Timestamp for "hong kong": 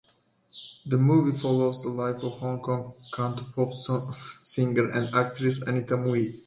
2.39-2.91